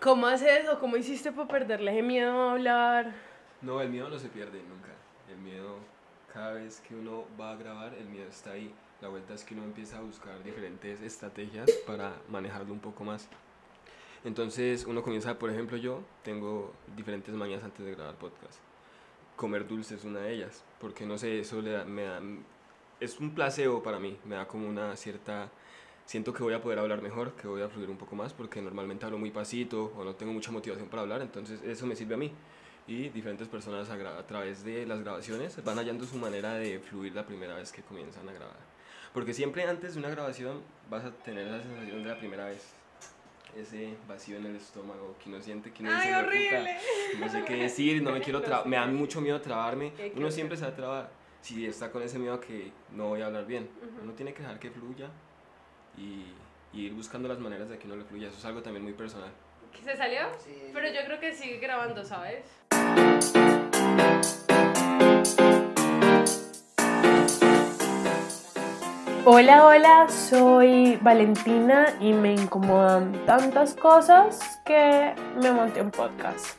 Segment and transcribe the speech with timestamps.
[0.00, 3.14] ¿Cómo haces o cómo hiciste para perderle ese miedo a hablar?
[3.60, 4.88] No, el miedo no se pierde nunca.
[5.30, 5.76] El miedo,
[6.32, 8.72] cada vez que uno va a grabar, el miedo está ahí.
[9.02, 13.28] La vuelta es que uno empieza a buscar diferentes estrategias para manejarlo un poco más.
[14.24, 18.58] Entonces uno comienza, por ejemplo, yo tengo diferentes mañas antes de grabar podcast.
[19.36, 22.20] Comer dulce es una de ellas, porque no sé, eso le da- me da,
[23.00, 25.48] es un placebo para mí, me da como una cierta,
[26.10, 28.60] siento que voy a poder hablar mejor, que voy a fluir un poco más, porque
[28.60, 32.14] normalmente hablo muy pasito o no tengo mucha motivación para hablar, entonces eso me sirve
[32.14, 32.32] a mí.
[32.88, 37.14] Y diferentes personas a, a través de las grabaciones van hallando su manera de fluir
[37.14, 38.56] la primera vez que comienzan a grabar.
[39.14, 42.72] Porque siempre antes de una grabación vas a tener la sensación de la primera vez.
[43.56, 46.56] Ese vacío en el estómago que uno siente que uno ¡Ay, dice, "Hijo de puta,
[46.56, 47.20] horrible!
[47.20, 49.92] no sé qué decir, no me quiero trabar, me da mucho miedo trabarme.
[50.16, 53.26] Uno siempre se va a trabar si está con ese miedo que no voy a
[53.26, 53.68] hablar bien.
[54.02, 55.08] Uno tiene que dejar que fluya
[56.00, 56.32] y,
[56.72, 58.28] y ir buscando las maneras de que no le fluya.
[58.28, 59.30] Eso es algo también muy personal.
[59.84, 60.20] ¿Se salió?
[60.72, 62.44] Pero yo creo que sigue grabando, ¿sabes?
[69.24, 76.58] Hola, hola, soy Valentina y me incomodan tantas cosas que me monté un podcast.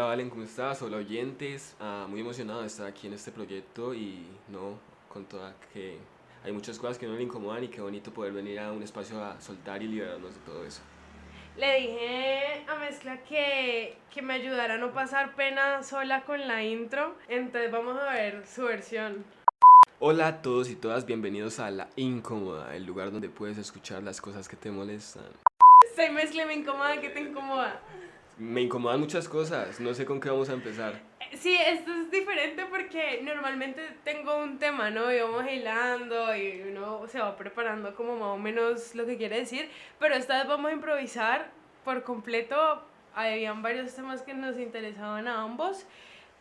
[0.00, 0.80] Hola Valen, ¿cómo estás?
[0.80, 1.76] Hola oyentes.
[1.78, 4.78] Ah, muy emocionado de estar aquí en este proyecto y no,
[5.10, 5.98] con toda que
[6.42, 9.22] hay muchas cosas que no le incomodan y qué bonito poder venir a un espacio
[9.22, 10.80] a soltar y liberarnos de todo eso.
[11.58, 16.64] Le dije a Mezcla que, que me ayudara a no pasar pena sola con la
[16.64, 19.22] intro, entonces vamos a ver su versión.
[19.98, 24.22] Hola a todos y todas, bienvenidos a La Incómoda, el lugar donde puedes escuchar las
[24.22, 25.26] cosas que te molestan.
[25.94, 27.82] Soy Mezcla me incomoda, ¿qué te incomoda?
[28.40, 30.94] Me incomodan muchas cosas, no sé con qué vamos a empezar.
[31.34, 35.12] Sí, esto es diferente porque normalmente tengo un tema, ¿no?
[35.12, 39.40] Y vamos hilando y uno se va preparando como más o menos lo que quiere
[39.40, 39.68] decir,
[39.98, 41.50] pero esta vez vamos a improvisar
[41.84, 42.82] por completo.
[43.14, 45.84] Habían varios temas que nos interesaban a ambos,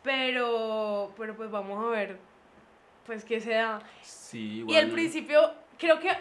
[0.02, 2.18] pero, pero pues vamos a ver,
[3.06, 3.82] pues qué se da.
[4.04, 6.12] Sí, Y al igual- principio, creo que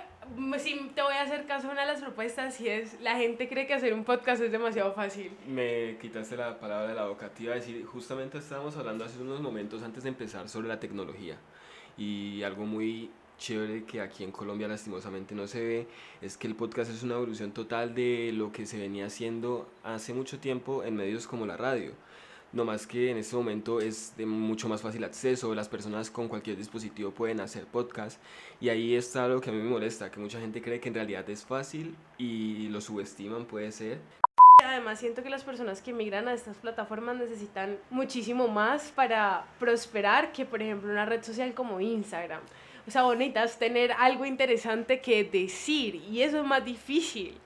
[0.59, 3.49] sí te voy a hacer caso a una de las propuestas y es, la gente
[3.49, 5.31] cree que hacer un podcast es demasiado fácil.
[5.47, 7.28] Me quitaste la palabra de la boca.
[7.28, 11.37] Te decir, justamente estábamos hablando hace unos momentos antes de empezar sobre la tecnología.
[11.97, 15.87] Y algo muy chévere que aquí en Colombia lastimosamente no se ve
[16.21, 20.12] es que el podcast es una evolución total de lo que se venía haciendo hace
[20.12, 21.93] mucho tiempo en medios como la radio.
[22.53, 26.29] No más que en este momento es de mucho más fácil acceso, las personas con
[26.29, 28.21] cualquier dispositivo pueden hacer podcast
[28.59, 30.95] y ahí está lo que a mí me molesta, que mucha gente cree que en
[30.95, 34.01] realidad es fácil y lo subestiman, puede ser,
[34.65, 40.33] Además, siento que las personas que migran a estas plataformas necesitan muchísimo más para prosperar
[40.33, 42.41] que, por ejemplo, una red social como Instagram.
[42.87, 47.39] O sea, vos necesitas tener algo interesante que decir y eso es más difícil.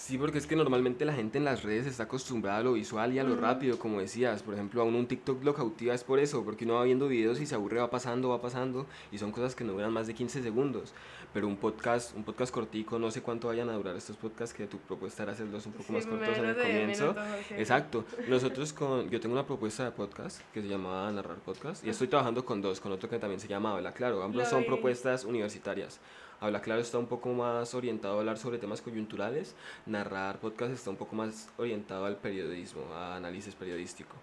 [0.00, 3.12] Sí, porque es que normalmente la gente en las redes está acostumbrada a lo visual
[3.12, 4.44] y a lo rápido, como decías.
[4.44, 7.08] Por ejemplo, a uno un TikTok lo cautiva es por eso, porque uno va viendo
[7.08, 10.06] videos y se aburre, va pasando, va pasando, y son cosas que no duran más
[10.06, 10.94] de 15 segundos.
[11.34, 14.66] Pero un podcast, un podcast cortico, no sé cuánto vayan a durar estos podcasts, que
[14.68, 17.02] tu propuesta era hacerlos un poco Sí, más cortos en el comienzo.
[17.12, 17.24] minutos.
[17.50, 18.04] Exacto.
[18.28, 22.06] Nosotros con, yo tengo una propuesta de podcast que se llama Narrar Podcast y estoy
[22.06, 24.22] trabajando con dos, con otro que también se llama Habla Claro.
[24.22, 24.66] Ambos Lo son vi.
[24.68, 26.00] propuestas universitarias.
[26.40, 29.56] Habla Claro está un poco más orientado a hablar sobre temas coyunturales,
[29.86, 34.14] Narrar Podcast está un poco más orientado al periodismo, a análisis periodístico.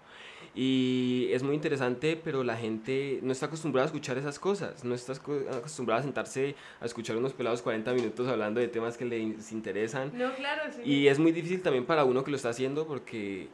[0.54, 4.94] Y es muy interesante, pero la gente no está acostumbrada a escuchar esas cosas, no
[4.94, 9.52] está acostumbrada a sentarse a escuchar unos pelados 40 minutos hablando de temas que les
[9.52, 10.10] interesan.
[10.16, 10.80] No, claro, sí.
[10.84, 13.48] Y es muy difícil también para uno que lo está haciendo porque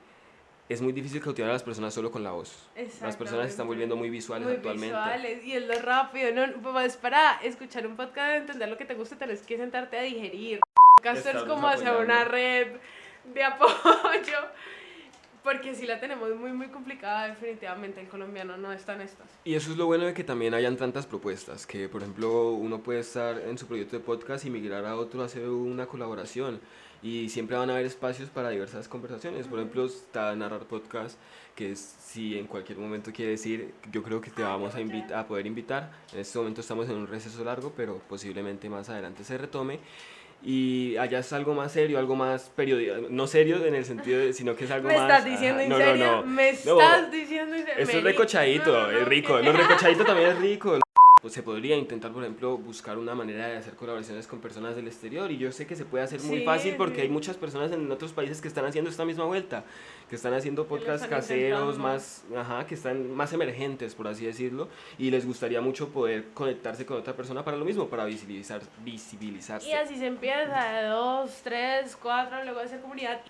[0.73, 2.69] es muy difícil cautivar a las personas solo con la voz.
[3.01, 4.95] Las personas se están volviendo muy visuales muy actualmente.
[4.95, 8.95] visuales y es lo rápido, no, pues para escuchar un podcast, entender lo que te
[8.95, 10.61] gusta, tenés que sentarte a digerir.
[10.97, 12.69] Podcast es como hacer una red
[13.35, 14.39] de apoyo,
[15.43, 19.27] porque si la tenemos muy, muy complicada, definitivamente el colombiano no está en estas.
[19.45, 22.83] Y eso es lo bueno de que también hayan tantas propuestas, que por ejemplo uno
[22.83, 26.61] puede estar en su proyecto de podcast y migrar a otro, hacer una colaboración.
[27.03, 29.49] Y siempre van a haber espacios para diversas conversaciones.
[29.49, 31.19] Por ejemplo, está Narrar Podcast,
[31.57, 35.19] que es, si en cualquier momento quiere decir, yo creo que te vamos a, invita-
[35.19, 35.91] a poder invitar.
[36.13, 39.81] En este momento estamos en un receso largo, pero posiblemente más adelante se retome.
[40.45, 44.33] Y allá es algo más serio, algo más periódico, no serio en el sentido de,
[44.33, 45.09] sino que es algo ¿Me más...
[45.11, 46.07] estás diciendo ajá, en no, no, serio?
[46.07, 46.23] no.
[46.25, 47.83] ¿Me No, estás diciendo en serio?
[47.83, 49.39] Esto es recochadito, no, no, es rico.
[49.41, 50.79] Lo recochadito también es rico.
[51.23, 54.89] Pues se podría intentar, por ejemplo, buscar una manera de hacer colaboraciones con personas del
[54.89, 57.01] exterior y yo sé que se puede hacer muy Sí, fácil porque sí.
[57.03, 59.63] hay muchas personas en otros países que están haciendo esta misma vuelta,
[60.11, 61.79] que están haciendo podcasts caseros intentando.
[61.89, 66.85] más, ajá, que están más emergentes, por así decirlo, y les gustaría mucho poder conectarse
[66.85, 69.69] con otra persona para lo mismo, para visibilizar, visibilizarse.
[69.69, 73.21] Y así se empieza, de dos, tres, cuatro, luego hacer comunidad.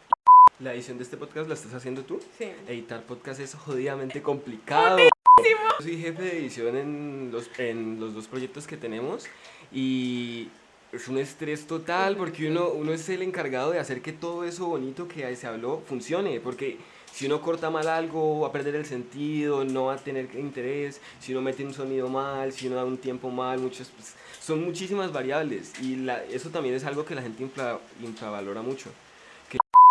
[0.60, 2.20] La edición de este podcast la estás haciendo tú.
[2.38, 2.52] Sí.
[2.68, 4.96] Editar podcast es jodidamente complicado.
[5.38, 9.24] Yo soy jefe de edición en los, en los dos proyectos que tenemos
[9.72, 10.48] y
[10.92, 14.66] es un estrés total porque uno, uno es el encargado de hacer que todo eso
[14.66, 16.38] bonito que se habló funcione.
[16.40, 16.76] Porque
[17.12, 21.00] si uno corta mal algo, va a perder el sentido, no va a tener interés.
[21.20, 24.62] Si uno mete un sonido mal, si uno da un tiempo mal, muchos, pues, son
[24.62, 25.72] muchísimas variables.
[25.80, 28.90] Y la- eso también es algo que la gente infra- infravalora mucho.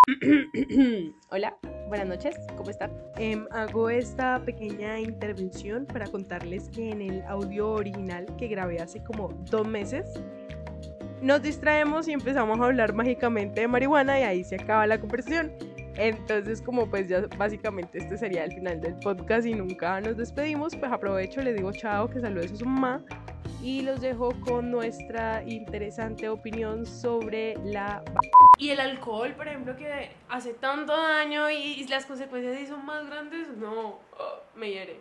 [1.29, 1.55] Hola,
[1.87, 2.91] buenas noches, ¿cómo están?
[3.17, 9.03] Em, hago esta pequeña intervención para contarles que en el audio original que grabé hace
[9.03, 10.05] como dos meses,
[11.21, 15.51] nos distraemos y empezamos a hablar mágicamente de marihuana y ahí se acaba la conversación.
[16.01, 20.75] Entonces, como pues ya básicamente este sería el final del podcast y nunca nos despedimos,
[20.75, 23.03] pues aprovecho, les digo chao, que saludes a su mamá
[23.61, 28.03] y los dejo con nuestra interesante opinión sobre la...
[28.57, 32.83] Y el alcohol, por ejemplo, que hace tanto daño y, y las consecuencias sí son
[32.83, 34.99] más grandes, no, oh, me hiere.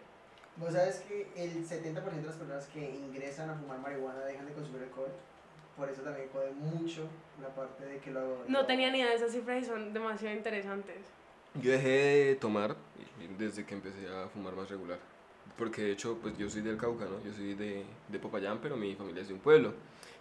[0.56, 4.52] Vos sabes que el 70% de las personas que ingresan a fumar marihuana dejan de
[4.52, 5.10] consumir alcohol.
[5.80, 7.08] Por eso también jode mucho
[7.40, 8.44] la parte de que lo.
[8.46, 10.98] No lo- tenía ni idea de esas cifras y son demasiado interesantes.
[11.54, 12.76] Yo dejé de tomar
[13.38, 14.98] desde que empecé a fumar más regular.
[15.56, 17.22] Porque de hecho, pues yo soy del Cauca, ¿no?
[17.24, 19.72] Yo soy de, de Popayán, pero mi familia es de un pueblo.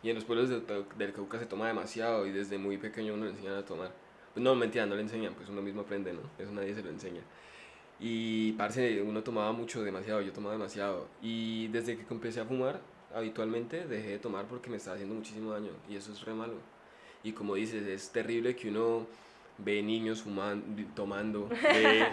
[0.02, 0.62] Y en los pueblos de-
[0.98, 3.92] del Cauca se toma demasiado y desde muy pequeño uno le enseñan a tomar.
[4.34, 6.22] Pues no, mentira, no le enseñan, pues uno mismo aprende, ¿no?
[6.42, 7.22] Eso nadie se lo enseña.
[8.00, 11.08] Y, parce, uno tomaba mucho, demasiado, yo tomaba demasiado.
[11.22, 12.80] Y desde que empecé a fumar,
[13.14, 15.72] habitualmente dejé de tomar porque me estaba haciendo muchísimo daño.
[15.90, 16.54] Y eso es re malo.
[17.24, 19.06] Y como dices, es terrible que uno
[19.58, 21.48] ve niños fumando, tomando.
[21.50, 22.06] ve-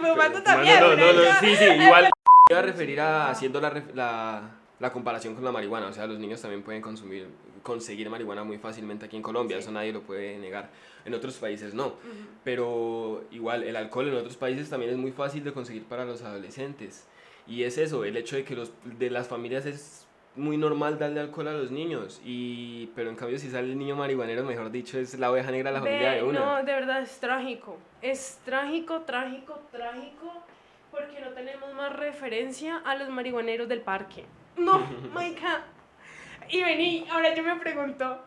[0.00, 0.80] Fumando también.
[0.80, 2.04] No, no, no, sí, sí, igual.
[2.48, 5.86] Me iba a referir a haciendo la, la, la comparación con la marihuana.
[5.88, 7.28] O sea, los niños también pueden consumir,
[7.62, 9.56] conseguir marihuana muy fácilmente aquí en Colombia.
[9.56, 9.62] Sí.
[9.62, 10.70] Eso nadie lo puede negar.
[11.04, 11.86] En otros países no.
[11.88, 11.98] Ujú.
[12.44, 16.22] Pero igual, el alcohol en otros países también es muy fácil de conseguir para los
[16.22, 17.06] adolescentes.
[17.46, 20.06] Y es eso, el hecho de que los, de las familias es
[20.36, 22.20] muy normal darle alcohol a los niños.
[22.24, 25.70] Y, pero en cambio, si sale el niño marihuanero, mejor dicho, es la oveja negra
[25.70, 26.38] de la familia de una.
[26.40, 27.78] No, de verdad es trágico.
[28.00, 30.32] Es trágico, trágico, trágico.
[30.90, 34.24] Porque no tenemos más referencia a los marihuaneros del parque.
[34.56, 34.78] No,
[35.14, 35.62] Maika.
[36.50, 38.18] Y vení, ahora yo me pregunto.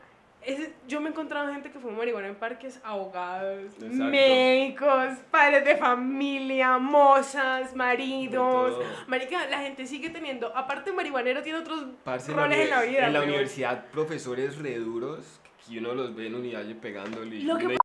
[0.42, 4.04] es- yo me he encontrado gente que fuma marihuana en parques, abogados, Exacto.
[4.06, 8.84] médicos, padres de familia, mozas, maridos.
[9.08, 13.08] Marica, la gente sigue teniendo, aparte de marihuanero, tiene otros Parce, roles en la vida.
[13.08, 13.30] En la weón.
[13.32, 17.36] universidad, profesores re duros, que uno los ve en unidad y pegándole.
[17.36, 17.78] y Lo que